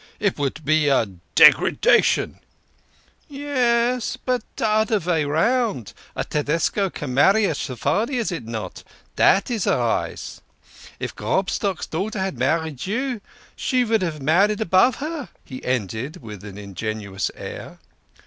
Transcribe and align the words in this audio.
It 0.19 0.39
would 0.39 0.65
be 0.65 0.87
a 0.87 1.05
degradation." 1.35 2.39
"Yes 3.29 4.17
but 4.17 4.41
de 4.55 4.67
oder 4.67 4.97
vay 4.97 5.25
round. 5.25 5.93
A 6.15 6.23
Tedesco 6.23 6.89
can 6.89 7.13
marry 7.13 7.45
a 7.45 7.53
Sephardi, 7.53 8.17
not 8.41 8.79
so? 8.79 8.83
Dat 9.15 9.51
is 9.51 9.67
a 9.67 9.77
rise. 9.77 10.41
If 10.99 11.13
Grobstock's 11.15 11.85
daughter 11.85 12.17
had 12.17 12.35
married 12.35 12.87
you, 12.87 13.21
she 13.55 13.83
vould 13.83 14.01
have 14.01 14.23
married 14.23 14.59
above 14.59 14.95
her," 14.95 15.29
he 15.45 15.63
ended, 15.63 16.17
with 16.23 16.43
an 16.45 16.57
ingenuous 16.57 17.29
air. 17.35 17.77